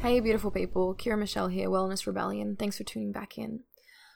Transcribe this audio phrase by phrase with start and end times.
[0.00, 0.94] Hey, beautiful people.
[0.94, 2.56] Kira Michelle here, Wellness Rebellion.
[2.56, 3.60] Thanks for tuning back in.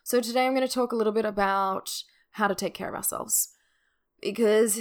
[0.05, 1.91] So, today I'm going to talk a little bit about
[2.33, 3.49] how to take care of ourselves.
[4.21, 4.81] Because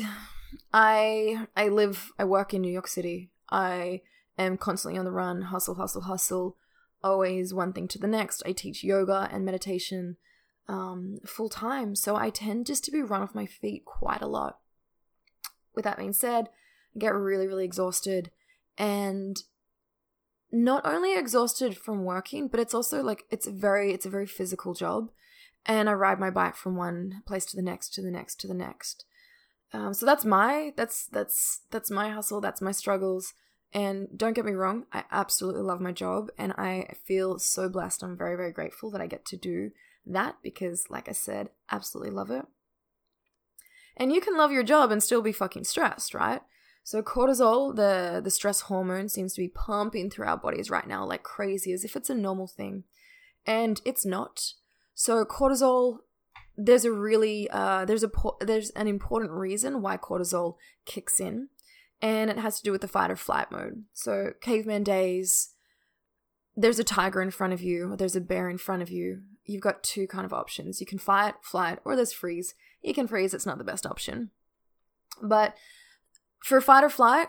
[0.73, 3.30] I I live I work in New York City.
[3.50, 4.02] I
[4.38, 6.58] am constantly on the run, hustle, hustle, hustle,
[7.04, 8.44] always one thing to the next.
[8.46, 10.18] I teach yoga and meditation
[10.72, 14.28] um, full time, so I tend just to be run off my feet quite a
[14.28, 14.60] lot.
[15.75, 16.48] With that being said,
[16.96, 18.32] I get really, really exhausted
[18.78, 19.38] and
[20.52, 24.26] not only exhausted from working, but it's also like it's a very it's a very
[24.26, 25.10] physical job,
[25.65, 28.48] and I ride my bike from one place to the next to the next to
[28.48, 29.06] the next.
[29.74, 32.40] Um, so that's my that's that's that's my hustle.
[32.40, 33.34] That's my struggles.
[33.73, 38.03] And don't get me wrong, I absolutely love my job, and I feel so blessed.
[38.03, 39.72] I'm very very grateful that I get to do
[40.05, 42.45] that because, like I said, absolutely love it.
[43.97, 46.42] And you can love your job and still be fucking stressed, right?
[46.84, 51.06] So cortisol, the the stress hormone, seems to be pumping through our bodies right now
[51.06, 52.86] like crazy, as if it's a normal thing,
[53.45, 54.53] and it's not.
[54.95, 56.00] So cortisol,
[56.58, 61.50] there's a really uh, there's a there's an important reason why cortisol kicks in,
[62.02, 63.83] and it has to do with the fight or flight mode.
[63.94, 65.54] So caveman days,
[66.56, 69.22] there's a tiger in front of you, or there's a bear in front of you.
[69.45, 70.80] You've got two kind of options.
[70.80, 72.53] You can fight, flight, or there's freeze.
[72.81, 73.34] You can freeze.
[73.34, 74.30] It's not the best option,
[75.22, 75.56] but
[76.44, 77.28] for fight or flight,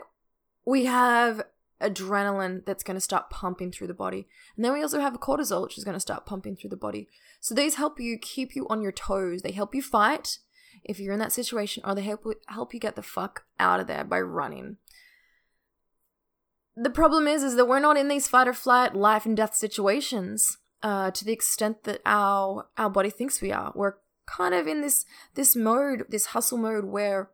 [0.65, 1.43] we have
[1.81, 4.29] adrenaline that's going to start pumping through the body.
[4.57, 7.09] And then we also have cortisol, which is going to start pumping through the body.
[7.41, 9.43] So these help you keep you on your toes.
[9.43, 10.39] They help you fight
[10.85, 13.87] if you're in that situation, or they help help you get the fuck out of
[13.87, 14.77] there by running.
[16.75, 19.55] The problem is, is that we're not in these fight or flight, life and death
[19.55, 23.73] situations uh, to the extent that our our body thinks we are.
[23.75, 23.95] We're
[24.27, 27.31] kind of in this this mode, this hustle mode where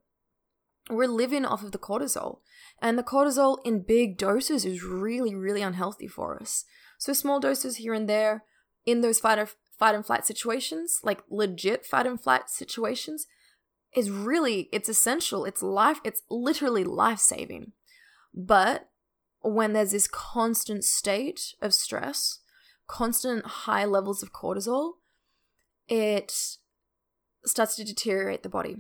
[0.91, 2.41] we're living off of the cortisol.
[2.81, 6.65] And the cortisol in big doses is really, really unhealthy for us.
[6.97, 8.45] So small doses here and there
[8.87, 9.49] in those fight or
[9.79, 13.27] fight and flight situations, like legit fight and flight situations,
[13.95, 15.45] is really it's essential.
[15.45, 17.73] It's life it's literally life-saving.
[18.35, 18.89] But
[19.41, 22.41] when there's this constant state of stress,
[22.89, 24.95] constant high levels of cortisol,
[25.87, 26.57] it
[27.45, 28.77] starts to deteriorate the body.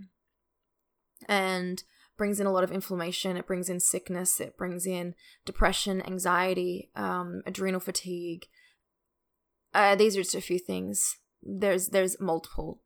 [1.28, 1.82] And
[2.16, 5.14] brings in a lot of inflammation, it brings in sickness, it brings in
[5.46, 8.46] depression, anxiety, um, adrenal fatigue.
[9.72, 11.16] Uh, these are just a few things.
[11.42, 12.82] There's there's multiple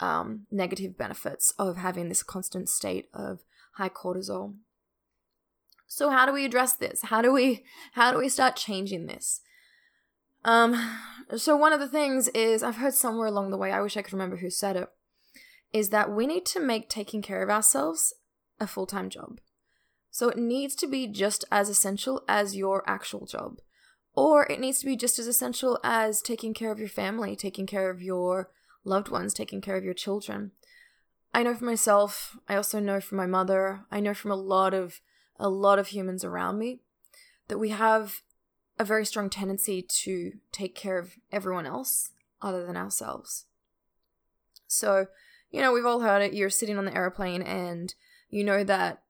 [0.00, 3.44] um, negative benefits of having this constant state of
[3.76, 4.56] high cortisol.
[5.86, 7.02] So how do we address this?
[7.02, 9.40] How do we how do we start changing this?
[10.44, 10.98] Um,
[11.36, 14.02] so one of the things is I've heard somewhere along the way, I wish I
[14.02, 14.88] could remember who said it,
[15.72, 18.12] is that we need to make taking care of ourselves
[18.60, 19.40] a full time job.
[20.10, 23.58] So it needs to be just as essential as your actual job.
[24.14, 27.66] Or it needs to be just as essential as taking care of your family, taking
[27.66, 28.50] care of your
[28.84, 30.52] loved ones, taking care of your children.
[31.32, 34.74] I know for myself, I also know from my mother, I know from a lot
[34.74, 35.00] of
[35.38, 36.82] a lot of humans around me
[37.48, 38.20] that we have
[38.82, 42.10] a very strong tendency to take care of everyone else
[42.42, 43.46] other than ourselves.
[44.66, 45.06] So,
[45.52, 47.94] you know, we've all heard it, you're sitting on the airplane and
[48.28, 49.02] you know that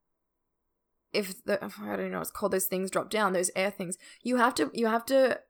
[1.12, 4.36] if the I don't know it's called those things drop down, those air things, you
[4.36, 5.40] have to you have to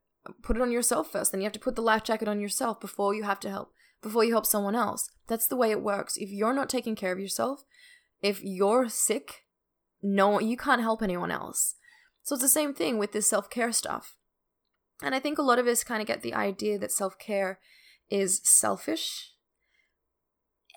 [0.42, 1.32] put it on yourself first.
[1.32, 3.72] Then you have to put the life jacket on yourself before you have to help
[4.02, 5.10] before you help someone else.
[5.26, 6.16] That's the way it works.
[6.16, 7.64] If you're not taking care of yourself,
[8.20, 9.46] if you're sick,
[10.00, 11.74] no you can't help anyone else.
[12.22, 14.16] So it's the same thing with this self-care stuff.
[15.02, 17.58] And I think a lot of us kind of get the idea that self-care
[18.08, 19.32] is selfish.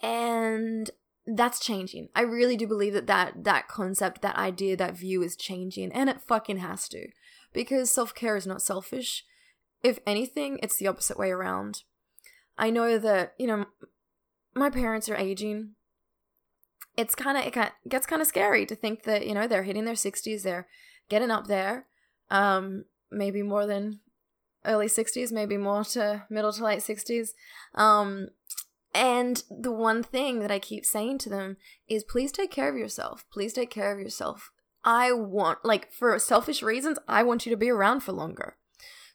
[0.01, 0.89] And
[1.27, 2.09] that's changing.
[2.15, 6.09] I really do believe that that that concept, that idea, that view is changing and
[6.09, 7.07] it fucking has to.
[7.53, 9.23] Because self-care is not selfish.
[9.83, 11.83] If anything, it's the opposite way around.
[12.57, 13.65] I know that, you know,
[14.55, 15.71] my parents are aging.
[16.97, 19.85] It's kind of it gets kind of scary to think that, you know, they're hitting
[19.85, 20.67] their 60s, they're
[21.09, 21.87] getting up there.
[22.29, 23.99] Um maybe more than
[24.65, 27.29] early 60s, maybe more to middle to late 60s.
[27.73, 28.29] Um
[28.93, 31.57] and the one thing that I keep saying to them
[31.87, 33.25] is please take care of yourself.
[33.31, 34.51] Please take care of yourself.
[34.85, 38.55] I want, like, for selfish reasons, I want you to be around for longer.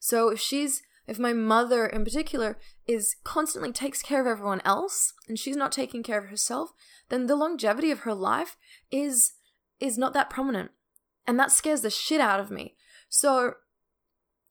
[0.01, 5.15] So if she's, if my mother in particular is constantly takes care of everyone else
[5.29, 6.73] and she's not taking care of herself,
[7.09, 8.57] then the longevity of her life
[8.91, 9.33] is
[9.79, 10.73] is not that prominent.
[11.26, 12.75] And that scares the shit out of me.
[13.08, 13.55] So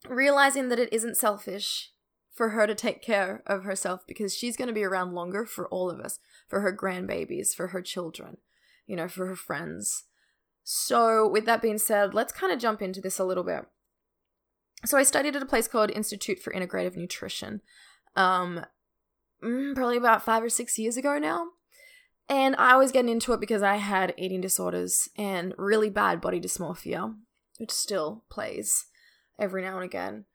[0.08, 1.92] realizing that it isn't selfish
[2.32, 5.68] for her to take care of herself because she's going to be around longer for
[5.68, 6.18] all of us,
[6.48, 8.38] for her grandbabies, for her children,
[8.86, 10.04] you know, for her friends.
[10.62, 13.66] So, with that being said, let's kind of jump into this a little bit.
[14.84, 17.60] So, I studied at a place called Institute for Integrative Nutrition,
[18.16, 18.64] um,
[19.42, 21.48] mm, probably about five or six years ago now.
[22.30, 26.40] And I was getting into it because I had eating disorders and really bad body
[26.40, 27.16] dysmorphia,
[27.58, 28.86] which still plays
[29.36, 30.26] every now and again.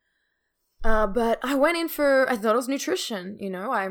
[0.84, 3.72] Uh, but I went in for I thought it was nutrition, you know.
[3.72, 3.88] I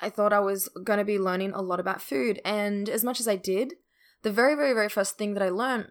[0.00, 3.18] I thought I was going to be learning a lot about food and as much
[3.18, 3.74] as I did,
[4.22, 5.90] the very very very first thing that I learned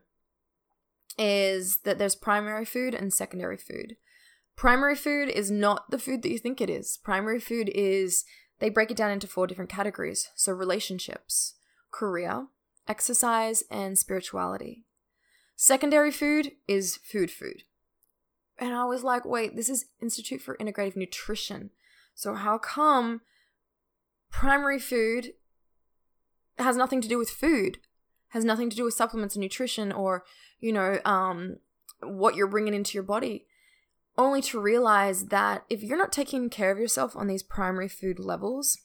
[1.18, 3.98] is that there's primary food and secondary food.
[4.56, 6.98] Primary food is not the food that you think it is.
[7.04, 8.24] Primary food is
[8.60, 10.30] they break it down into four different categories.
[10.36, 11.56] So relationships,
[11.92, 12.48] career,
[12.88, 14.86] exercise, and spirituality.
[15.56, 17.64] Secondary food is food food.
[18.60, 21.72] And I was like, wait, this is Institute for Integrative Nutrition.
[22.16, 23.22] So how come
[24.32, 25.34] primary food
[26.58, 27.78] has nothing to do with food?
[28.30, 30.26] Has nothing to do with supplements and nutrition or,
[30.60, 31.58] you know, um,
[32.02, 33.47] what you're bringing into your body.
[34.18, 38.18] Only to realize that if you're not taking care of yourself on these primary food
[38.18, 38.80] levels,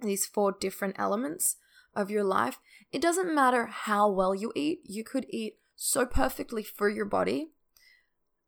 [0.00, 1.56] these four different elements
[1.94, 2.58] of your life,
[2.92, 4.80] it doesn't matter how well you eat.
[4.84, 7.50] You could eat so perfectly for your body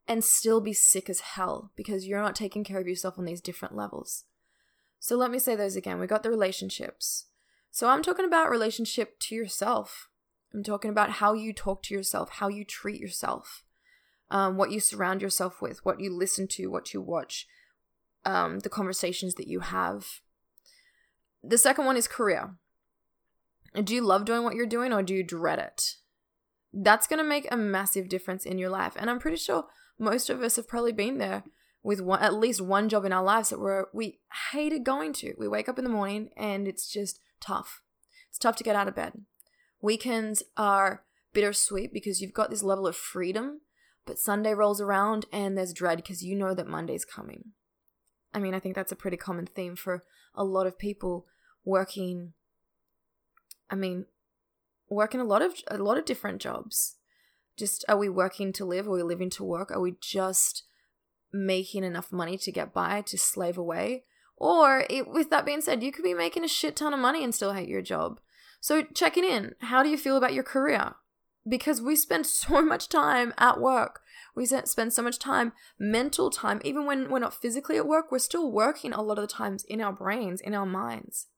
[0.07, 3.41] and still be sick as hell because you're not taking care of yourself on these
[3.41, 4.25] different levels.
[5.01, 5.99] So let me say those again.
[5.99, 7.27] We got the relationships.
[7.71, 10.09] So I'm talking about relationship to yourself.
[10.55, 13.64] I'm talking about how you talk to yourself, how you treat yourself,
[14.35, 17.47] um, what you surround yourself with, what you listen to, what you watch,
[18.25, 20.21] um, the conversations that you have.
[21.45, 22.57] The second one is career.
[23.81, 25.95] Do you love doing what you're doing or do you dread it?
[26.73, 28.95] That's going to make a massive difference in your life.
[28.99, 29.67] And I'm pretty sure
[30.01, 31.45] most of us have probably been there
[31.85, 34.19] with one, at least one job in our lives that we're, we
[34.51, 35.35] hated going to.
[35.39, 37.83] We wake up in the morning and it's just tough.
[38.31, 39.13] It's tough to get out of bed.
[39.81, 43.61] Weekends are bittersweet because you've got this level of freedom,
[44.07, 47.53] but Sunday rolls around and there's dread because you know that Monday's coming.
[48.33, 50.03] I mean, I think that's a pretty common theme for
[50.35, 51.27] a lot of people
[51.65, 52.33] working.
[53.71, 54.07] I mean,
[54.89, 56.97] working a lot of a lot of different jobs.
[57.57, 58.89] Just are we working to live?
[58.89, 59.71] Are we living to work?
[59.71, 60.65] Are we just
[61.33, 64.05] making enough money to get by to slave away?
[64.37, 67.23] Or, it, with that being said, you could be making a shit ton of money
[67.23, 68.19] and still hate your job.
[68.61, 70.95] So, checking in, how do you feel about your career?
[71.47, 74.01] Because we spend so much time at work.
[74.35, 78.19] We spend so much time, mental time, even when we're not physically at work, we're
[78.19, 81.29] still working a lot of the times in our brains, in our minds.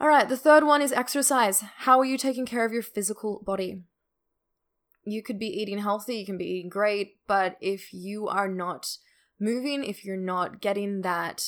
[0.00, 1.62] All right, the third one is exercise.
[1.78, 3.84] How are you taking care of your physical body?
[5.04, 8.98] you could be eating healthy, you can be eating great, but if you are not
[9.40, 11.44] moving, if you're not getting that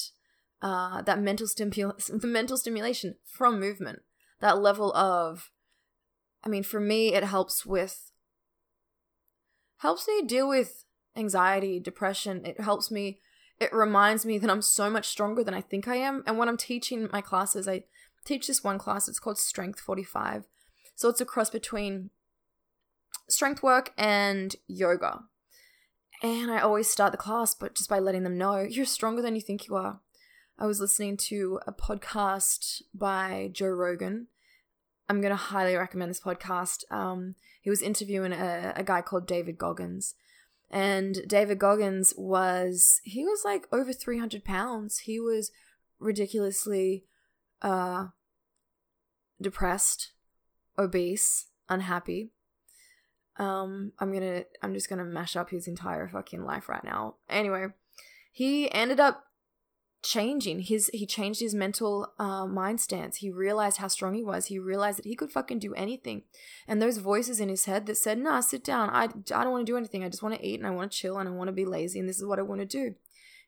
[0.62, 4.00] uh, that mental stimulus, the mental stimulation from movement,
[4.40, 5.50] that level of,
[6.44, 8.12] I mean, for me, it helps with
[9.78, 10.84] helps me deal with
[11.16, 12.44] anxiety, depression.
[12.44, 13.18] It helps me.
[13.60, 16.22] It reminds me that I'm so much stronger than I think I am.
[16.26, 17.84] And when I'm teaching my classes, I
[18.24, 19.08] teach this one class.
[19.08, 20.44] It's called Strength 45.
[20.96, 22.10] So it's a cross between
[23.28, 25.20] strength work and yoga.
[26.22, 29.34] And I always start the class, but just by letting them know you're stronger than
[29.34, 30.00] you think you are.
[30.58, 34.28] I was listening to a podcast by Joe Rogan.
[35.08, 36.90] I'm going to highly recommend this podcast.
[36.90, 40.14] Um, he was interviewing a, a guy called David Goggins.
[40.70, 45.00] And David Goggins was, he was like over 300 pounds.
[45.00, 45.50] He was
[45.98, 47.04] ridiculously
[47.62, 48.06] uh,
[49.40, 50.12] depressed,
[50.78, 52.30] obese, unhappy.
[53.36, 57.16] Um, I'm gonna, I'm just gonna mash up his entire fucking life right now.
[57.28, 57.66] Anyway,
[58.30, 59.23] he ended up
[60.04, 60.60] changing.
[60.60, 63.16] His he changed his mental uh, mind stance.
[63.16, 64.46] He realized how strong he was.
[64.46, 66.22] He realized that he could fucking do anything.
[66.68, 68.90] And those voices in his head that said nah sit down.
[68.90, 70.04] I, I don't want to do anything.
[70.04, 71.64] I just want to eat and i want to chill and i want to be
[71.64, 72.94] lazy and this is what i want to do.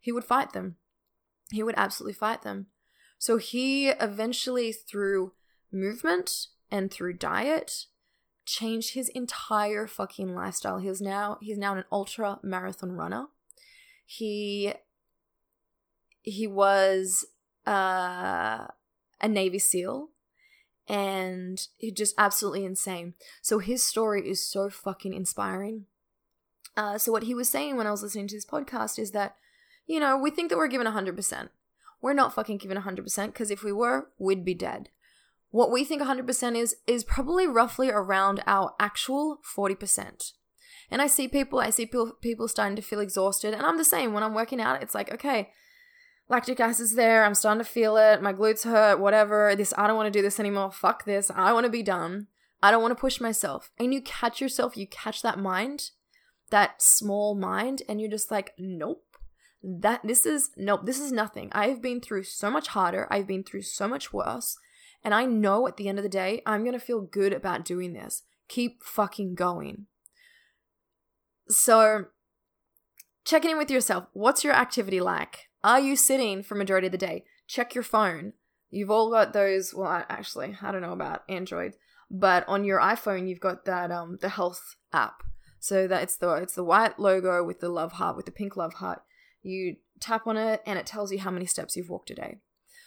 [0.00, 0.76] He would fight them.
[1.52, 2.66] He would absolutely fight them.
[3.18, 5.32] So he eventually through
[5.72, 7.86] movement and through diet
[8.44, 10.78] changed his entire fucking lifestyle.
[10.78, 13.26] He's now he's now an ultra marathon runner.
[14.06, 14.72] He
[16.26, 17.24] he was
[17.66, 18.66] uh,
[19.20, 20.10] a Navy SEAL
[20.88, 23.14] and he just absolutely insane.
[23.40, 25.86] So his story is so fucking inspiring.
[26.76, 29.36] Uh, so what he was saying when I was listening to this podcast is that,
[29.86, 31.48] you know, we think that we're given 100%.
[32.02, 34.90] We're not fucking given 100% because if we were, we'd be dead.
[35.50, 40.32] What we think 100% is, is probably roughly around our actual 40%.
[40.90, 43.54] And I see people, I see people, people starting to feel exhausted.
[43.54, 44.12] And I'm the same.
[44.12, 45.50] When I'm working out, it's like, okay,
[46.28, 47.24] lactic acid is there.
[47.24, 48.22] I'm starting to feel it.
[48.22, 49.54] My glutes hurt, whatever.
[49.56, 50.72] This, I don't want to do this anymore.
[50.72, 51.30] Fuck this.
[51.34, 52.28] I want to be done.
[52.62, 53.70] I don't want to push myself.
[53.78, 55.90] And you catch yourself, you catch that mind,
[56.50, 59.02] that small mind, and you're just like, nope.
[59.62, 61.48] That this is nope, this is nothing.
[61.52, 63.08] I've been through so much harder.
[63.10, 64.56] I've been through so much worse.
[65.02, 67.64] And I know at the end of the day, I'm going to feel good about
[67.64, 68.22] doing this.
[68.48, 69.86] Keep fucking going.
[71.48, 72.06] So,
[73.24, 74.06] checking in with yourself.
[74.12, 75.45] What's your activity like?
[75.64, 77.24] Are you sitting for majority of the day?
[77.46, 78.34] Check your phone.
[78.70, 79.74] You've all got those.
[79.74, 81.74] Well, I, actually, I don't know about Android,
[82.10, 85.22] but on your iPhone, you've got that um the health app.
[85.58, 88.56] So that it's the it's the white logo with the love heart with the pink
[88.56, 89.02] love heart.
[89.42, 92.38] You tap on it and it tells you how many steps you've walked today.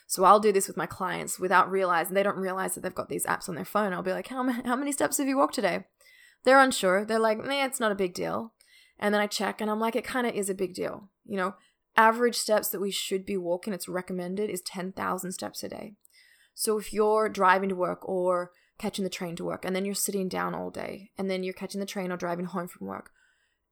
[0.08, 3.10] So I'll do this with my clients without realizing they don't realize that they've got
[3.10, 3.94] these apps on their phone.
[3.94, 5.86] I'll be like, how, how many steps have you walked today?
[6.44, 7.06] They're unsure.
[7.06, 8.54] They're like, nah, it's not a big deal.
[8.98, 11.10] And then I check and I'm like, it kind of is a big deal.
[11.26, 11.56] You know,
[12.00, 15.96] average steps that we should be walking, it's recommended, is 10,000 steps a day.
[16.54, 19.94] So if you're driving to work or catching the train to work and then you're
[19.94, 23.12] sitting down all day and then you're catching the train or driving home from work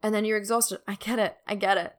[0.04, 1.38] and then you're exhausted, I get it.
[1.48, 1.94] I get it.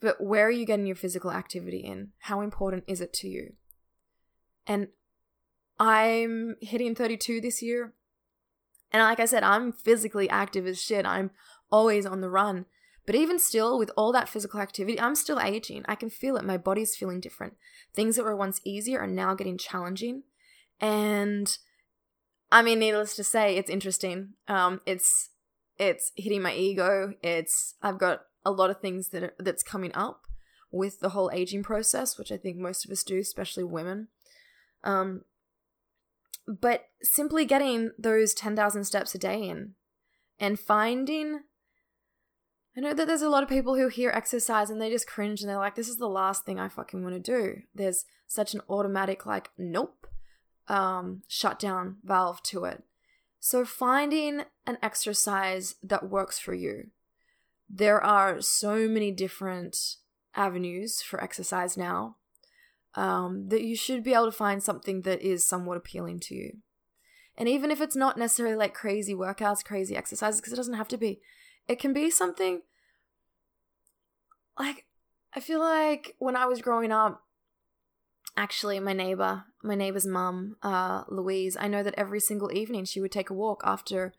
[0.00, 2.12] But where are you getting your physical activity in?
[2.20, 3.54] How important is it to you?
[4.68, 4.86] And
[5.80, 7.92] I'm hitting 32 this year.
[8.92, 11.04] And like I said, I'm physically active as shit.
[11.04, 11.32] I'm
[11.72, 12.66] always on the run.
[13.04, 15.84] But even still, with all that physical activity, I'm still aging.
[15.88, 16.44] I can feel it.
[16.44, 17.54] My body's feeling different.
[17.92, 20.22] Things that were once easier are now getting challenging.
[20.80, 21.56] And
[22.50, 24.34] I mean, needless to say, it's interesting.
[24.46, 25.30] Um, it's
[25.78, 27.14] it's hitting my ego.
[27.22, 30.22] It's I've got a lot of things that are, that's coming up
[30.70, 34.08] with the whole aging process, which I think most of us do, especially women.
[34.84, 35.22] Um,
[36.46, 39.74] but simply getting those 10,000 steps a day in
[40.40, 41.40] and finding.
[42.76, 45.42] I know that there's a lot of people who hear exercise and they just cringe
[45.42, 47.62] and they're like, this is the last thing I fucking want to do.
[47.74, 50.06] There's such an automatic, like, nope,
[50.68, 52.82] um, shutdown valve to it.
[53.40, 56.84] So finding an exercise that works for you.
[57.68, 59.76] There are so many different
[60.34, 62.16] avenues for exercise now
[62.94, 66.58] um, that you should be able to find something that is somewhat appealing to you.
[67.36, 70.88] And even if it's not necessarily like crazy workouts, crazy exercises, because it doesn't have
[70.88, 71.20] to be,
[71.68, 72.62] it can be something
[74.58, 74.86] like
[75.34, 77.22] I feel like when I was growing up,
[78.36, 83.00] actually, my neighbor, my neighbor's mum, uh, Louise, I know that every single evening she
[83.00, 84.12] would take a walk after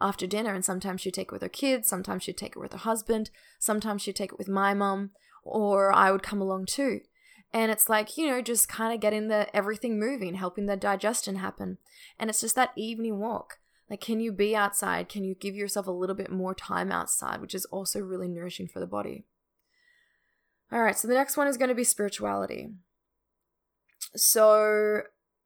[0.00, 2.72] after dinner, and sometimes she'd take it with her kids, sometimes she'd take it with
[2.72, 5.10] her husband, sometimes she'd take it with my mum,
[5.42, 7.00] or I would come along too.
[7.52, 11.36] And it's like, you know, just kind of getting the everything moving, helping the digestion
[11.36, 11.78] happen.
[12.18, 13.58] And it's just that evening walk.
[13.90, 15.08] Like, can you be outside?
[15.08, 18.68] Can you give yourself a little bit more time outside, which is also really nourishing
[18.68, 19.24] for the body?
[20.70, 22.70] All right, so the next one is going to be spirituality.
[24.14, 25.02] So,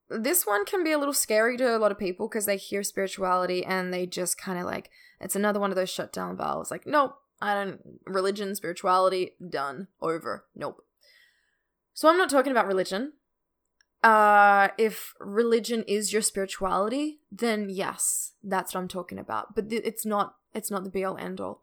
[0.08, 2.82] this one can be a little scary to a lot of people because they hear
[2.82, 6.70] spirituality and they just kind of like, it's another one of those shutdown valves.
[6.70, 10.84] Like, nope, I don't, religion, spirituality, done, over, nope.
[11.94, 13.12] So I'm not talking about religion.
[14.02, 19.54] Uh, if religion is your spirituality, then yes, that's what I'm talking about.
[19.54, 20.36] But th- it's not.
[20.54, 21.62] It's not the be all end all.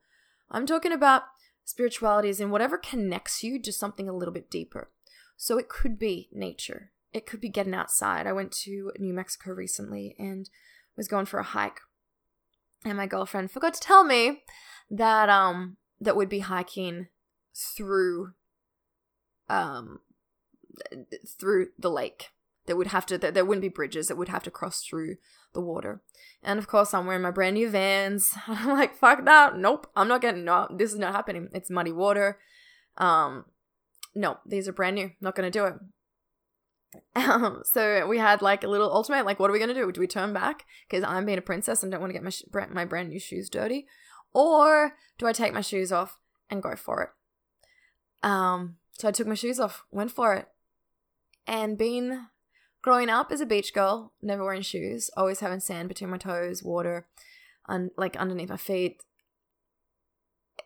[0.49, 1.23] I'm talking about
[1.63, 4.89] spirituality is in whatever connects you to something a little bit deeper.
[5.37, 6.91] So it could be nature.
[7.13, 8.25] It could be getting outside.
[8.25, 10.49] I went to New Mexico recently and
[10.97, 11.79] was going for a hike.
[12.85, 14.43] And my girlfriend forgot to tell me
[14.89, 17.07] that um that we'd be hiking
[17.53, 18.33] through
[19.49, 19.99] um
[21.39, 22.29] through the lake.
[22.65, 25.15] There would have to there wouldn't be bridges that would have to cross through
[25.53, 26.01] the water.
[26.43, 28.31] And of course, I'm wearing my brand new Vans.
[28.47, 29.57] I'm like, fuck that.
[29.57, 30.45] Nope, I'm not getting.
[30.45, 31.49] No, this is not happening.
[31.53, 32.37] It's muddy water.
[32.97, 33.45] Um,
[34.15, 35.11] no, these are brand new.
[35.21, 35.73] Not gonna do it.
[37.15, 39.25] Um, so we had like a little ultimate.
[39.25, 39.91] Like, what are we gonna do?
[39.91, 42.29] Do we turn back because I'm being a princess and don't want to get my
[42.29, 43.87] sh- my brand new shoes dirty,
[44.33, 46.17] or do I take my shoes off
[46.49, 47.09] and go for it?
[48.27, 50.47] Um, so I took my shoes off, went for it,
[51.49, 52.27] and being
[52.83, 56.63] growing up as a beach girl, never wearing shoes, always having sand between my toes,
[56.63, 57.07] water,
[57.67, 59.03] un- like underneath my feet.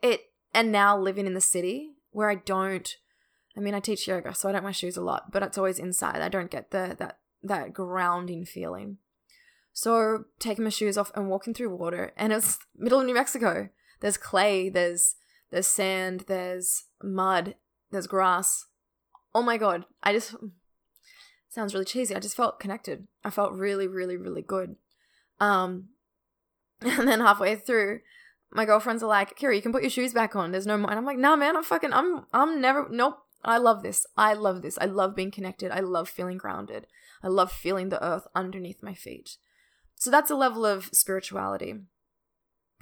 [0.02, 2.98] It and now living in the city where I don't.
[3.56, 5.80] I mean, I teach yoga, so I don't wear shoes a lot, but it's always
[5.80, 6.22] inside.
[6.22, 8.98] I don't get the that that grounding feeling.
[9.72, 13.70] So taking my shoes off and walking through water, and it's middle of New Mexico.
[14.02, 15.16] There's clay, there's
[15.50, 17.56] there's sand, there's mud,
[17.90, 18.66] there's grass.
[19.34, 20.36] Oh my god, I just
[21.54, 22.16] sounds really cheesy.
[22.16, 23.08] I just felt connected.
[23.24, 24.76] I felt really, really, really good.
[25.40, 25.90] Um,
[26.82, 28.00] and then halfway through,
[28.52, 30.52] my girlfriends are like, Kira, you can put your shoes back on.
[30.52, 30.90] There's no more.
[30.90, 33.18] And I'm like, nah, man, I'm fucking, I'm, I'm never, nope.
[33.46, 34.06] I love this.
[34.16, 34.78] I love this.
[34.80, 35.72] I love being connected.
[35.72, 36.88] I love feeling grounded.
[37.22, 39.38] I love feeling the earth underneath my feet.
[39.96, 41.76] So that's a level of spirituality.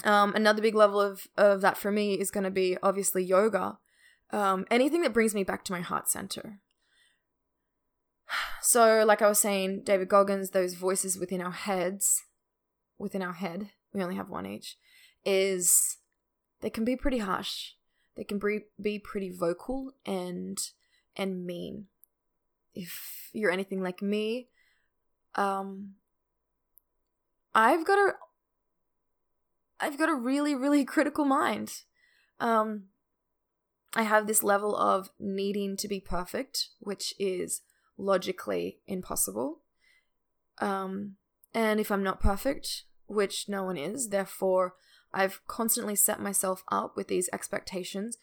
[0.03, 3.79] Um, another big level of, of that for me is going to be obviously yoga.
[4.31, 6.59] Um, anything that brings me back to my heart center.
[8.61, 12.23] So, like I was saying, David Goggins, those voices within our heads,
[12.97, 14.77] within our head, we only have one each,
[15.25, 15.97] is
[16.61, 17.71] they can be pretty harsh.
[18.15, 18.39] They can
[18.81, 20.57] be, pretty vocal and
[21.15, 21.88] and mean.
[22.73, 24.47] If you're anything like me,
[25.35, 25.95] um,
[27.53, 28.13] I've got a
[29.79, 31.73] I've got a really really critical mind.
[32.39, 32.85] Um,
[33.93, 37.61] I have this level of needing to be perfect, which is
[38.01, 39.62] logically impossible.
[40.60, 41.15] Um,
[41.53, 44.75] and if I'm not perfect, which no one is, therefore
[45.13, 48.17] I've constantly set myself up with these expectations,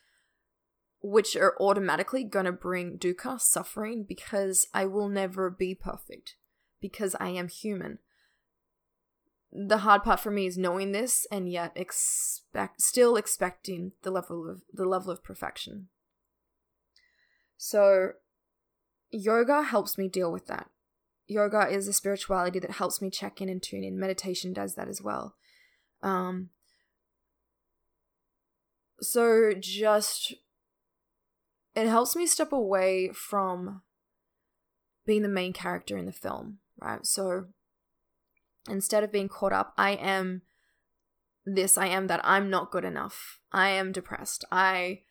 [1.00, 6.36] which are automatically gonna bring dukkha, suffering, because I will never be perfect,
[6.80, 7.98] because I am human.
[9.52, 14.48] The hard part for me is knowing this and yet expect still expecting the level
[14.48, 15.88] of the level of perfection.
[17.56, 18.12] So
[19.10, 20.68] yoga helps me deal with that.
[21.26, 23.98] Yoga is a spirituality that helps me check in and tune in.
[23.98, 25.34] Meditation does that as well.
[26.02, 26.50] Um,
[29.00, 30.34] so just
[31.74, 33.82] it helps me step away from
[35.06, 37.04] being the main character in the film, right?
[37.06, 37.46] So
[38.68, 40.42] instead of being caught up, I am
[41.44, 43.38] this, I am that, I'm not good enough.
[43.52, 44.44] I am depressed.
[44.50, 45.02] I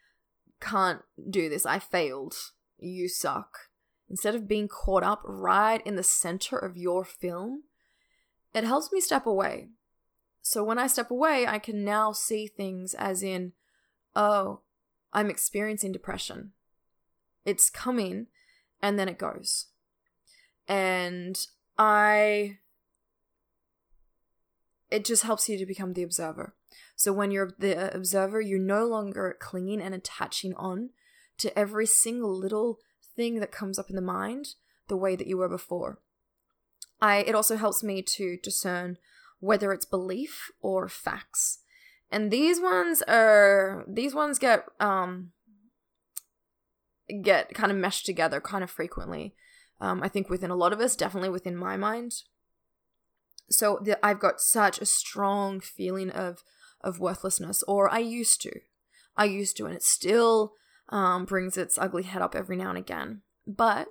[0.60, 1.66] can't do this.
[1.66, 2.36] I failed.
[2.78, 3.58] You suck.
[4.10, 7.64] Instead of being caught up right in the center of your film,
[8.54, 9.70] it helps me step away.
[10.42, 13.52] So when I step away, I can now see things as in,
[14.16, 14.62] oh,
[15.12, 16.54] I'm experiencing depression.
[17.44, 18.28] It's coming
[18.82, 19.68] and then it goes.
[20.68, 21.38] And
[21.78, 22.60] I.
[24.90, 26.56] It just helps you to become the observer.
[26.96, 30.92] So when you're the observer, you're no longer clinging and attaching on
[31.40, 32.80] to every single little
[33.18, 34.56] thing that comes up in the mind
[34.88, 36.00] the way that you were before.
[37.02, 38.98] I it also helps me to discern
[39.40, 41.60] whether it's belief or facts.
[42.10, 45.32] And these ones are these ones get um
[47.22, 49.36] get kind of meshed together kind of frequently.
[49.82, 52.14] Um i think within a lot of us definitely within my mind.
[53.50, 56.44] So the, i've got such a strong feeling of
[56.82, 58.52] of worthlessness or i used to.
[59.16, 60.54] I used to and it's still
[60.90, 63.88] um brings its ugly head up every now and again but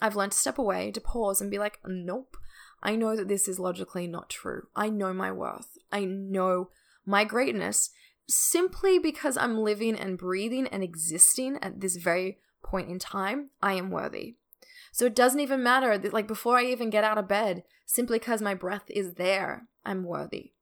[0.00, 2.36] i've learned to step away to pause and be like nope
[2.82, 6.70] i know that this is logically not true i know my worth i know
[7.04, 7.90] my greatness
[8.28, 13.74] simply because I'm living and breathing and existing at this very point in time, I
[13.74, 14.36] am worthy.
[14.92, 18.18] So it doesn't even matter that, like, before I even get out of bed, simply
[18.18, 20.52] because my breath is there, I'm worthy.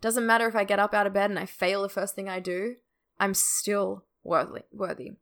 [0.00, 2.28] Doesn't matter if I get up out of bed and I fail the first thing
[2.28, 2.76] I do,
[3.18, 4.62] I'm still worthy.
[4.72, 5.12] worthy.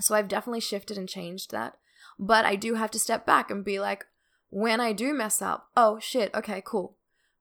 [0.00, 1.76] So I've definitely shifted and changed that.
[2.18, 4.06] But I do have to step back and be like,
[4.48, 6.96] when I do mess up, oh shit, okay, cool.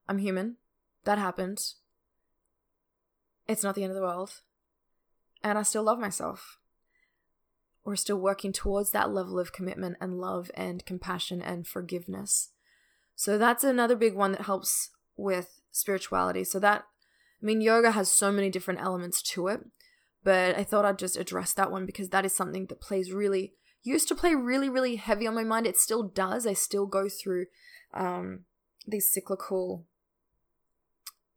[0.07, 0.57] I'm human.
[1.05, 1.61] That happened
[3.49, 4.41] it's not the end of the world.
[5.43, 6.59] And I still love myself.
[7.83, 12.51] We're still working towards that level of commitment and love and compassion and forgiveness.
[13.15, 16.43] So that's another big one that helps with spirituality.
[16.43, 16.85] So that,
[17.41, 19.61] I mean, yoga has so many different elements to it,
[20.23, 23.53] but I thought I'd just address that one because that is something that plays really,
[23.83, 25.65] used to play really, really heavy on my mind.
[25.65, 26.45] It still does.
[26.45, 27.45] I still go through
[27.93, 28.41] um,
[28.87, 29.85] these cyclical,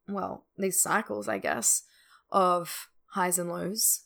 [0.08, 1.82] well, these cycles, I guess,
[2.30, 4.04] of highs and lows.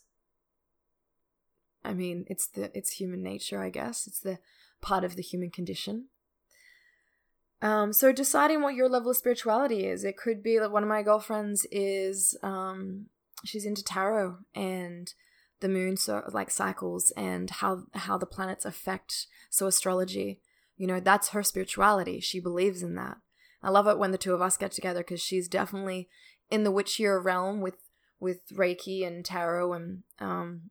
[1.83, 4.07] I mean, it's the it's human nature, I guess.
[4.07, 4.39] It's the
[4.81, 6.07] part of the human condition.
[7.61, 10.89] Um, so deciding what your level of spirituality is, it could be that one of
[10.89, 13.07] my girlfriends is um,
[13.45, 15.13] she's into tarot and
[15.59, 20.41] the moon so like cycles and how how the planets affect so astrology.
[20.75, 22.19] You know, that's her spirituality.
[22.19, 23.17] She believes in that.
[23.63, 26.09] I love it when the two of us get together because she's definitely
[26.49, 27.77] in the witchier realm with
[28.19, 30.69] with Reiki and tarot and um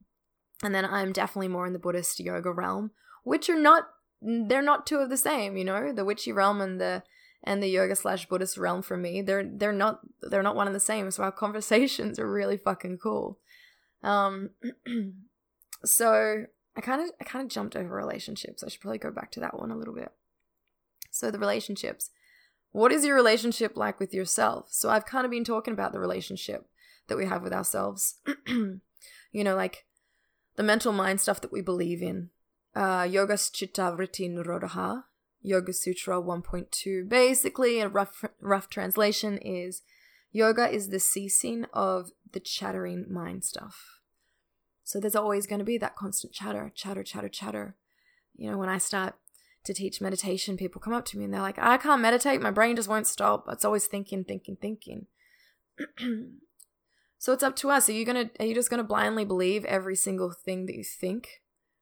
[0.62, 2.92] and then I'm definitely more in the Buddhist yoga realm,
[3.24, 3.88] which are not
[4.22, 7.02] they're not two of the same, you know, the witchy realm and the
[7.47, 9.23] and the yoga slash Buddhist realm for me.
[9.23, 11.11] They're they're not they're not one and the same.
[11.11, 13.39] So our conversations are really fucking cool.
[14.03, 14.51] Um
[15.85, 16.45] so
[16.77, 18.63] I kind of I kind of jumped over relationships.
[18.63, 20.13] I should probably go back to that one a little bit.
[21.11, 22.11] So the relationships.
[22.73, 24.67] What is your relationship like with yourself?
[24.71, 26.67] So I've kind of been talking about the relationship
[27.07, 28.17] that we have with ourselves.
[28.47, 28.81] you
[29.33, 29.87] know, like
[30.57, 32.31] the mental mind stuff that we believe in.
[32.75, 35.05] Uh, Yoga Chitta Vritti Nirodha,
[35.47, 37.09] Yoga Sutra 1.2.
[37.09, 39.83] Basically, a rough, rough translation is
[40.33, 44.01] yoga is the ceasing of the chattering mind stuff.
[44.83, 47.77] So there's always going to be that constant chatter, chatter, chatter, chatter.
[48.37, 49.15] You know, when I start
[49.65, 52.43] to teach meditation, people come up to me and they're like, I can't meditate.
[52.43, 53.47] My brain just won't stop.
[53.49, 55.07] It's always thinking, thinking, thinking.
[57.19, 57.89] so it's up to us.
[57.89, 61.29] Are you gonna are you just gonna blindly believe every single thing that you think?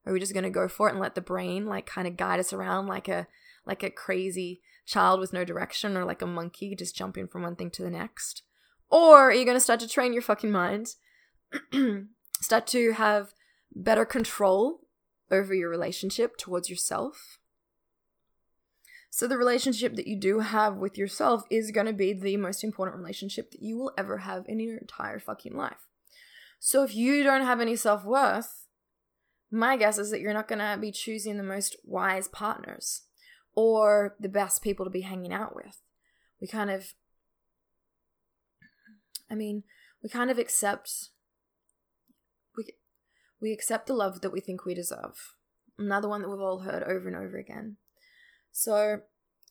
[0.06, 2.40] Are we just gonna go for it and let the brain like kind of guide
[2.40, 3.26] us around like a
[3.66, 7.56] like a crazy child with no direction or like a monkey just jumping from one
[7.56, 8.42] thing to the next?
[8.90, 10.94] Or are you going to start to train your fucking mind?
[12.40, 13.32] start to have
[13.74, 14.80] better control
[15.30, 17.38] over your relationship towards yourself?
[19.10, 22.64] So, the relationship that you do have with yourself is going to be the most
[22.64, 25.86] important relationship that you will ever have in your entire fucking life.
[26.58, 28.66] So, if you don't have any self worth,
[29.52, 33.02] my guess is that you're not going to be choosing the most wise partners
[33.54, 35.80] or the best people to be hanging out with.
[36.40, 36.94] We kind of,
[39.30, 39.62] I mean,
[40.02, 41.10] we kind of accept,
[42.56, 42.74] we,
[43.40, 45.34] we accept the love that we think we deserve.
[45.78, 47.76] Another one that we've all heard over and over again.
[48.52, 49.00] So,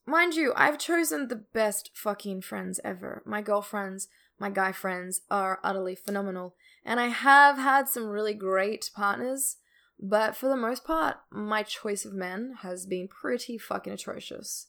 [0.05, 3.21] mind you, I've chosen the best fucking friends ever.
[3.25, 4.07] My girlfriends,
[4.39, 6.55] my guy friends are utterly phenomenal.
[6.85, 9.57] And I have had some really great partners
[9.99, 14.67] but for the most part, my choice of men has been pretty fucking atrocious.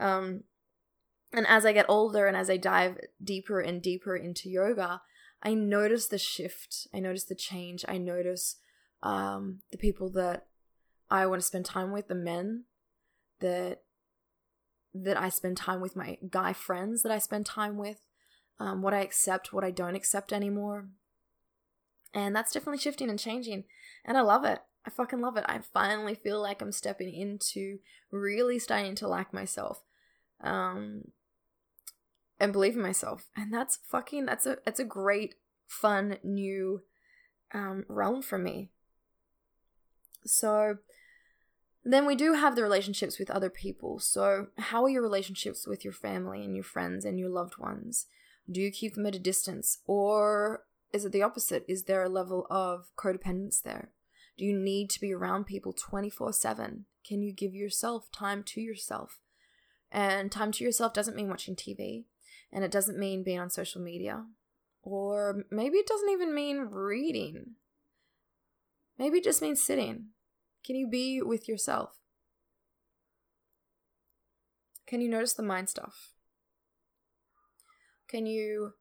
[0.00, 0.44] Um,
[1.32, 5.02] and as I get older and as I dive deeper and deeper into yoga,
[5.42, 6.86] I notice the shift.
[6.94, 7.84] I notice the change.
[7.88, 8.56] I notice
[9.02, 10.46] um, the people that
[11.10, 12.64] I want to spend time with, the men
[13.40, 13.82] that
[14.94, 18.00] that I spend time with, my guy friends that I spend time with,
[18.60, 20.88] um, what I accept, what I don't accept anymore.
[22.14, 23.64] And that's definitely shifting and changing.
[24.04, 24.60] And I love it.
[24.84, 25.44] I fucking love it.
[25.46, 27.78] I finally feel like I'm stepping into
[28.10, 29.82] really starting to like myself.
[30.40, 31.12] Um
[32.40, 33.28] and believe in myself.
[33.36, 36.82] And that's fucking that's a that's a great, fun, new
[37.52, 38.70] um realm for me.
[40.24, 40.78] So
[41.84, 43.98] then we do have the relationships with other people.
[43.98, 48.06] So, how are your relationships with your family and your friends and your loved ones?
[48.50, 49.78] Do you keep them at a distance?
[49.86, 51.64] Or is it the opposite?
[51.68, 53.92] Is there a level of codependence there?
[54.36, 56.86] Do you need to be around people 24 7?
[57.06, 59.20] Can you give yourself time to yourself?
[59.90, 62.04] And time to yourself doesn't mean watching TV,
[62.50, 64.24] and it doesn't mean being on social media,
[64.82, 67.56] or maybe it doesn't even mean reading.
[68.98, 70.08] Maybe it just means sitting.
[70.64, 71.98] Can you be with yourself?
[74.86, 76.12] Can you notice the mind stuff?
[78.08, 78.74] Can you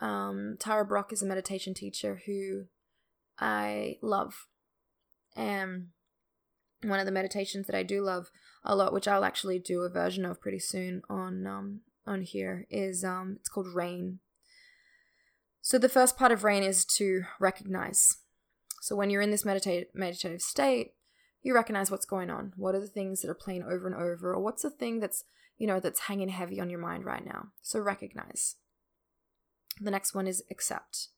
[0.00, 2.64] um, Tara Brach is a meditation teacher who
[3.38, 4.46] I love.
[5.36, 5.88] And
[6.82, 8.30] one of the meditations that I do love
[8.64, 12.66] a lot, which I'll actually do a version of pretty soon on um, on here,
[12.70, 14.20] is um, it's called Rain.
[15.60, 18.18] So the first part of Rain is to recognize.
[18.80, 20.94] So when you're in this meditative meditative state,
[21.42, 22.52] you recognize what's going on.
[22.56, 25.24] What are the things that are playing over and over, or what's the thing that's
[25.58, 27.48] you know that's hanging heavy on your mind right now?
[27.62, 28.56] So recognize.
[29.80, 31.08] The next one is accept.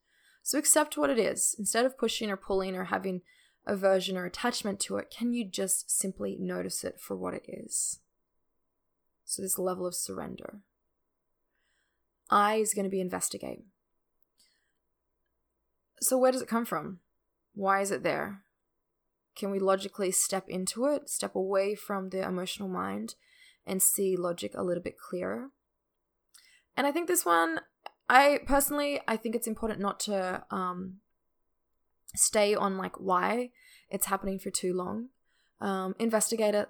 [0.43, 1.55] So accept what it is.
[1.59, 3.23] Instead of pushing or pulling or having
[3.67, 8.01] aversion or attachment to it, can you just simply notice it for what it is?
[9.25, 10.61] So this level of surrender.
[12.31, 13.65] I is going to be investigate.
[16.01, 17.01] So where does it come from?
[17.55, 18.43] Why is it there?
[19.37, 23.15] Can we logically step into it, step away from the emotional mind,
[23.67, 25.51] and see logic a little bit clearer?
[26.77, 27.61] And I think this one
[28.09, 30.99] I personally, I think it's important not to um,
[32.15, 33.51] stay on like why
[33.91, 35.09] it's happening for too long.
[35.61, 36.69] Um, investigate it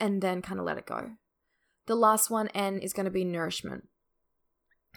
[0.00, 1.12] and then kind of let it go.
[1.86, 3.88] The last one, N, is going to be nourishment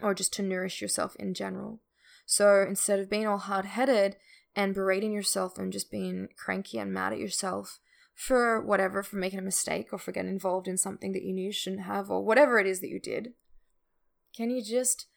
[0.02, 1.82] or just to nourish yourself in general.
[2.26, 4.15] So instead of being all hard headed
[4.56, 7.80] and berating yourself and just being cranky and mad at yourself
[8.13, 11.45] for whatever, for making a mistake or for getting involved in something that you knew
[11.45, 13.34] you shouldn't have or whatever it is that you did,
[14.36, 15.08] can you just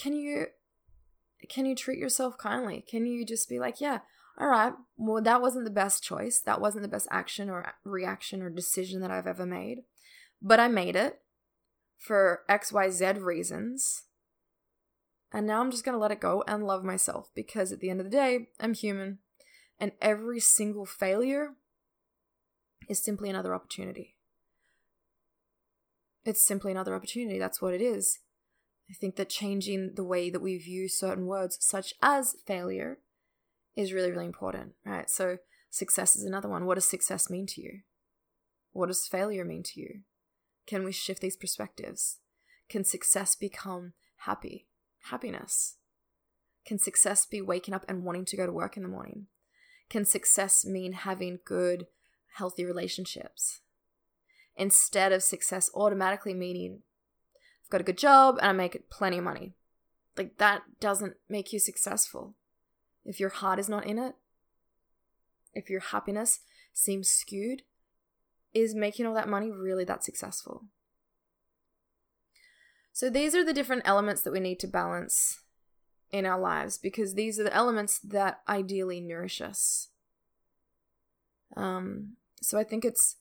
[0.00, 0.46] can you
[1.48, 2.84] can you treat yourself kindly?
[2.88, 4.00] Can you just be like, yeah,
[4.38, 6.40] all right, well, that wasn't the best choice.
[6.40, 9.80] That wasn't the best action or reaction or decision that I've ever made.
[10.40, 11.20] But I made it
[11.98, 14.04] for XYZ reasons.
[15.32, 17.90] And now I'm just going to let it go and love myself because at the
[17.90, 19.18] end of the day, I'm human.
[19.78, 21.54] And every single failure
[22.88, 24.16] is simply another opportunity.
[26.24, 27.38] It's simply another opportunity.
[27.38, 28.18] That's what it is
[28.90, 32.98] I think that changing the way that we view certain words, such as failure,
[33.76, 35.08] is really, really important, right?
[35.08, 35.38] So,
[35.70, 36.66] success is another one.
[36.66, 37.80] What does success mean to you?
[38.72, 40.00] What does failure mean to you?
[40.66, 42.18] Can we shift these perspectives?
[42.68, 44.66] Can success become happy?
[45.10, 45.76] Happiness?
[46.66, 49.26] Can success be waking up and wanting to go to work in the morning?
[49.88, 51.86] Can success mean having good,
[52.34, 53.60] healthy relationships?
[54.56, 56.82] Instead of success automatically meaning
[57.70, 59.54] got a good job and I make plenty of money.
[60.16, 62.34] Like that doesn't make you successful.
[63.04, 64.14] If your heart is not in it,
[65.54, 66.40] if your happiness
[66.72, 67.62] seems skewed,
[68.52, 70.64] is making all that money really that successful?
[72.92, 75.40] So these are the different elements that we need to balance
[76.10, 79.88] in our lives because these are the elements that ideally nourish us.
[81.56, 83.16] Um, so I think it's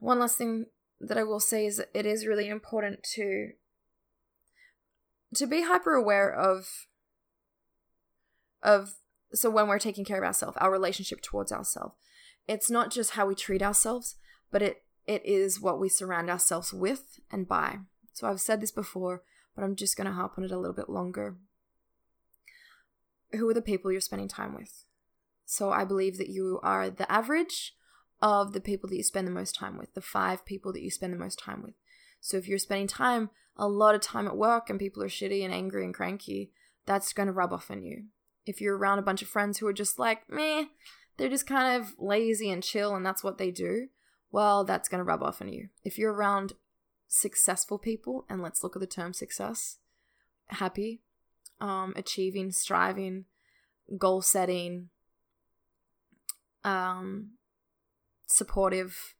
[0.00, 0.66] one last thing
[1.00, 3.52] that I will say is that it is really important to
[5.34, 6.86] to be hyper aware of
[8.62, 8.94] of
[9.32, 11.94] so when we're taking care of ourselves, our relationship towards ourselves.
[12.48, 14.16] It's not just how we treat ourselves,
[14.50, 17.78] but it it is what we surround ourselves with and by.
[18.12, 19.22] So I've said this before,
[19.54, 21.36] but I'm just going to harp on it a little bit longer.
[23.32, 24.84] Who are the people you're spending time with?
[25.46, 27.74] So I believe that you are the average
[28.22, 30.90] of the people that you spend the most time with, the five people that you
[30.90, 31.74] spend the most time with.
[32.20, 35.44] So if you're spending time, a lot of time at work and people are shitty
[35.44, 36.50] and angry and cranky,
[36.86, 38.04] that's going to rub off on you.
[38.46, 40.64] If you're around a bunch of friends who are just like, meh,
[41.16, 43.88] they're just kind of lazy and chill and that's what they do,
[44.32, 45.68] well, that's going to rub off on you.
[45.84, 46.54] If you're around
[47.08, 49.78] successful people, and let's look at the term success
[50.48, 51.00] happy,
[51.60, 53.24] um, achieving, striving,
[53.98, 54.88] goal setting,
[56.64, 57.30] um,
[58.30, 59.14] supportive,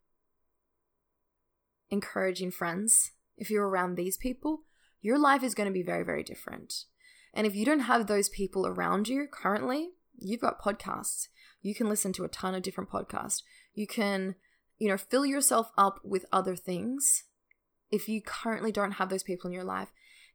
[1.90, 3.12] encouraging friends.
[3.36, 4.62] If you're around these people,
[5.02, 6.84] your life is going to be very, very different.
[7.34, 11.28] And if you don't have those people around you currently, you've got podcasts.
[11.62, 13.42] You can listen to a ton of different podcasts.
[13.74, 14.36] You can,
[14.78, 17.24] you know, fill yourself up with other things
[17.90, 19.88] if you currently don't have those people in your life.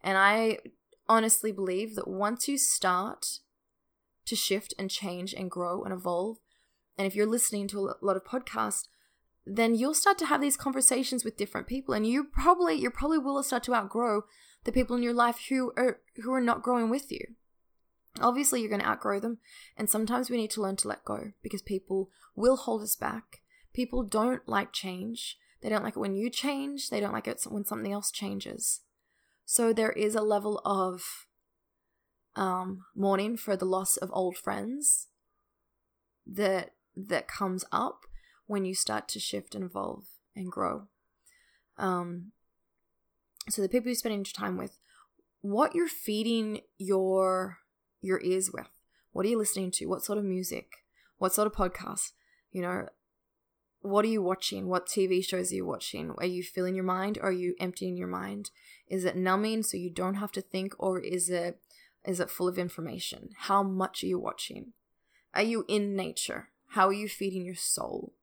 [0.04, 0.60] And I
[1.08, 3.40] honestly believe that once you start
[4.26, 6.38] to shift and change and grow and evolve,
[6.98, 8.88] and if you're listening to a lot of podcasts,
[9.46, 13.18] then you'll start to have these conversations with different people and you probably you probably
[13.18, 14.24] will start to outgrow
[14.64, 17.36] the people in your life who are who are not growing with you.
[18.20, 19.38] Obviously you're going to outgrow them
[19.78, 23.42] and sometimes we need to learn to let go because people will hold us back.
[23.74, 25.38] People don't like change.
[25.62, 28.82] They don't like it when you change, they don't like it when something else changes.
[29.46, 31.28] So there is a level of
[32.36, 35.08] um, mourning for the loss of old friends
[36.26, 38.02] that that comes up
[38.48, 40.06] when you start to shift and evolve
[40.36, 40.88] and grow.
[41.78, 42.32] Um,
[43.50, 44.78] so the people you're spending your time with,
[45.42, 47.60] what you're feeding your
[48.02, 48.68] your ears with.
[49.12, 49.86] What are you listening to?
[49.88, 50.68] What sort of music?
[51.18, 52.12] What sort of podcasts?
[52.52, 52.88] You know,
[53.82, 54.68] what are you watching?
[54.68, 56.12] What TV shows are you watching?
[56.18, 58.52] Are you filling your mind or are you emptying your mind?
[58.88, 61.60] Is it numbing so you don't have to think or is it
[62.06, 63.30] is it full of information?
[63.38, 64.74] How much are you watching?
[65.34, 66.50] Are you in nature?
[66.70, 68.14] How are you feeding your soul?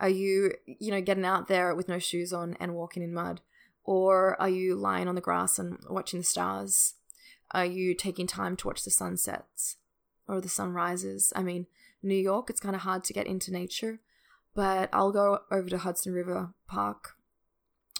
[0.00, 3.40] Are you, you know, getting out there with no shoes on and walking in mud?
[3.84, 6.94] Or are you lying on the grass and watching the stars?
[7.52, 9.76] Are you taking time to watch the sunsets
[10.26, 11.32] or the sunrises?
[11.36, 11.66] I mean,
[12.02, 14.00] New York, it's kind of hard to get into nature
[14.54, 17.16] but I'll go over to Hudson River Park,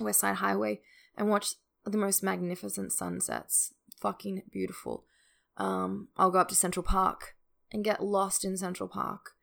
[0.00, 0.80] West Side Highway,
[1.16, 3.74] and watch the most magnificent sunsets.
[4.00, 5.04] Fucking beautiful.
[5.56, 7.34] Um, I'll go up to Central Park
[7.72, 9.33] and get lost in Central Park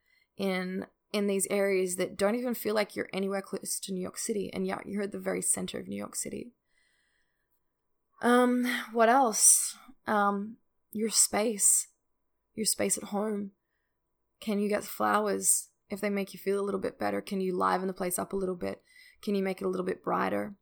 [0.41, 4.17] in in these areas that don't even feel like you're anywhere close to New York
[4.17, 6.53] City, and yet you're at the very center of New York City.
[8.21, 9.75] Um, what else?
[10.07, 10.57] Um,
[10.91, 11.87] your space,
[12.55, 13.51] your space at home.
[14.39, 17.55] Can you get flowers if they make you feel a little bit better, can you
[17.55, 18.81] liven the place up a little bit?
[19.21, 20.55] Can you make it a little bit brighter?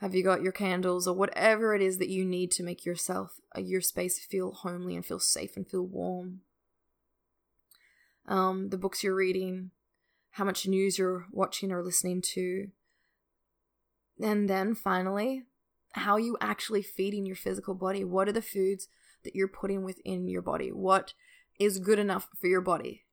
[0.00, 3.34] Have you got your candles or whatever it is that you need to make yourself,
[3.56, 6.40] uh, your space feel homely and feel safe and feel warm?
[8.26, 9.70] Um, the books you're reading,
[10.32, 12.68] how much news you're watching or listening to.
[14.20, 15.42] And then finally,
[15.92, 18.04] how you actually feeding your physical body?
[18.04, 18.88] What are the foods
[19.24, 20.70] that you're putting within your body?
[20.70, 21.14] What
[21.58, 23.04] is good enough for your body?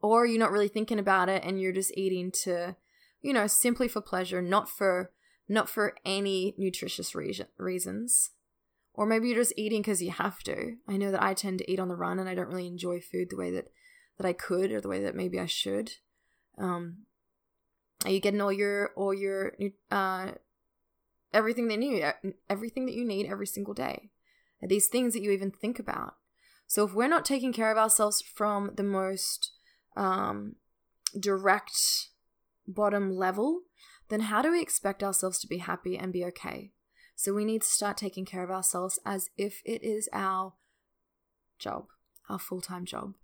[0.00, 2.76] or you're not really thinking about it and you're just eating to
[3.20, 5.10] you know simply for pleasure not for
[5.48, 8.30] not for any nutritious re- reasons
[8.94, 11.70] or maybe you're just eating because you have to i know that i tend to
[11.70, 13.68] eat on the run and i don't really enjoy food the way that
[14.18, 15.92] that i could or the way that maybe i should
[16.58, 16.98] um
[18.04, 19.54] are you getting all your all your
[19.90, 20.30] uh
[21.32, 24.10] everything that you everything that you need every single day.
[24.62, 26.14] These things that you even think about.
[26.66, 29.52] So if we're not taking care of ourselves from the most
[29.96, 30.56] um,
[31.18, 31.78] direct
[32.66, 33.62] bottom level,
[34.08, 36.72] then how do we expect ourselves to be happy and be okay?
[37.14, 40.54] So we need to start taking care of ourselves as if it is our
[41.58, 41.86] job,
[42.28, 43.14] our full time job.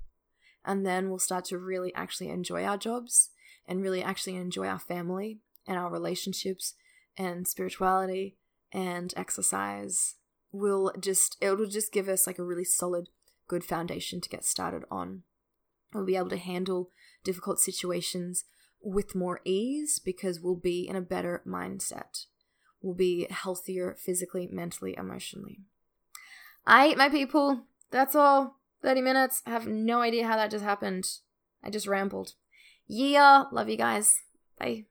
[0.64, 3.31] And then we'll start to really actually enjoy our jobs
[3.66, 6.74] and really actually enjoy our family and our relationships
[7.16, 8.37] and spirituality
[8.72, 10.16] and exercise
[10.53, 13.09] will just it'll just give us like a really solid
[13.46, 15.22] good foundation to get started on
[15.92, 16.90] we'll be able to handle
[17.22, 18.44] difficult situations
[18.83, 22.27] with more ease because we'll be in a better mindset
[22.85, 25.61] we'll be healthier physically, mentally, emotionally.
[26.66, 28.59] I, my people, that's all.
[28.84, 29.42] 30 minutes.
[29.46, 31.04] I have no idea how that just happened.
[31.62, 32.34] I just rambled.
[32.86, 34.22] Yeah, love you guys.
[34.58, 34.84] Bye.